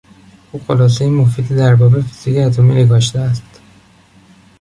[0.51, 3.59] او خلاصهی مفیدی در باب فیزیک اتمی نگاشته است.